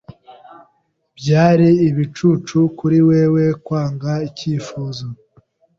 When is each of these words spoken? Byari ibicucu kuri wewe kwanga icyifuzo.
Byari 1.17 1.69
ibicucu 1.89 2.57
kuri 2.77 2.99
wewe 3.09 3.43
kwanga 3.65 4.11
icyifuzo. 4.27 5.05